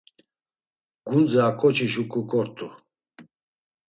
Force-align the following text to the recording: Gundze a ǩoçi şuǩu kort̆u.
Gundze 1.07 1.37
a 1.47 1.49
ǩoçi 1.59 1.87
şuǩu 1.93 2.21
kort̆u. 2.29 2.67